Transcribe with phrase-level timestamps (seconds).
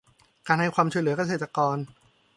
[0.47, 1.77] การให้ความช่วยเหลือเกษตรกร